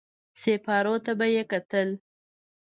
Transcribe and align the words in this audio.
سېپارو 0.41 0.95
ته 1.05 1.11
به 1.19 1.25
يې 1.35 1.43
کتل. 1.51 1.89